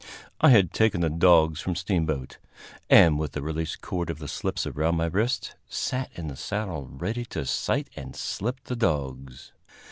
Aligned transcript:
I 0.39 0.49
had 0.49 0.73
taken 0.73 1.01
the 1.01 1.11
dogs 1.11 1.61
from 1.61 1.75
Steamboat, 1.75 2.39
and, 2.89 3.19
with 3.19 3.33
the 3.33 3.43
release 3.43 3.75
cord 3.75 4.09
of 4.09 4.17
the 4.17 4.27
slips 4.27 4.65
around 4.65 4.95
my 4.97 5.05
wrist, 5.05 5.53
sat 5.69 6.09
in 6.15 6.27
the 6.27 6.35
saddle 6.35 6.87
ready 6.89 7.23
to 7.25 7.45
sight 7.45 7.87
and 7.95 8.15
slip 8.15 8.63
the 8.63 8.75
dogs. 8.75 9.51